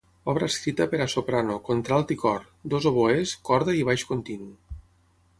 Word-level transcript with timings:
Obra 0.31 0.45
escrita 0.51 0.85
per 0.93 0.99
a 1.03 1.05
soprano, 1.13 1.57
contralt 1.67 2.13
i 2.15 2.17
cor; 2.21 2.47
dos 2.75 2.87
oboès, 2.93 3.35
corda 3.51 3.77
i 3.83 3.87
baix 3.91 4.07
continu. 4.13 4.49